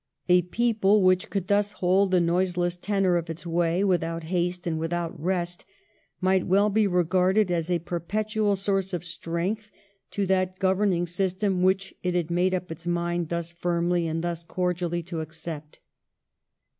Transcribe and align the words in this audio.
A 0.27 0.41
people 0.41 1.03
which 1.03 1.29
could 1.29 1.47
thus 1.47 1.73
hold 1.73 2.09
the 2.09 2.19
noiseless 2.19 2.75
tenour 2.75 3.17
of 3.17 3.29
its 3.29 3.45
way 3.45 3.83
without 3.83 4.23
haste 4.23 4.65
and 4.65 4.79
without 4.79 5.13
rest, 5.21 5.63
might 6.19 6.47
well 6.47 6.71
be 6.71 6.87
regarded 6.87 7.51
as 7.51 7.69
a 7.69 7.77
perpetual 7.77 8.55
source 8.55 8.93
of 8.93 9.05
strength 9.05 9.69
to 10.09 10.25
that 10.25 10.57
governing 10.57 11.05
system 11.05 11.61
which 11.61 11.93
it 12.01 12.15
had 12.15 12.31
made 12.31 12.55
up 12.55 12.71
its 12.71 12.87
mind 12.87 13.29
thus 13.29 13.51
firmly 13.51 14.07
and 14.07 14.23
thus 14.23 14.43
cordially 14.43 15.03
to 15.03 15.19
accept. 15.21 15.77